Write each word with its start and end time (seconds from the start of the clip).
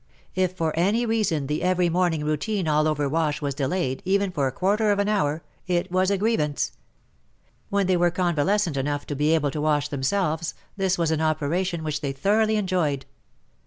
If 0.33 0.53
for 0.57 0.73
any 0.75 1.05
reason 1.05 1.45
the 1.45 1.61
every 1.61 1.87
morning 1.87 2.25
routine 2.25 2.67
all 2.67 2.87
over 2.87 3.07
wash 3.07 3.39
was 3.39 3.53
delayed, 3.53 4.01
even 4.03 4.31
for 4.31 4.47
a 4.47 4.51
quarter 4.51 4.89
of 4.91 4.97
an 4.97 5.07
hour, 5.07 5.43
it 5.67 5.91
was 5.91 6.09
a 6.09 6.17
grievance. 6.17 6.71
When 7.69 7.85
they 7.85 7.97
were 7.97 8.09
con 8.09 8.33
valescent 8.35 8.77
enough 8.77 9.05
to 9.05 9.15
be 9.15 9.35
able 9.35 9.51
to 9.51 9.61
wash 9.61 9.89
themselves, 9.89 10.55
this 10.75 10.97
was 10.97 11.11
an 11.11 11.21
operation 11.21 11.83
which 11.83 12.01
they 12.01 12.13
thoroughly 12.13 12.55
enjoyed. 12.55 13.05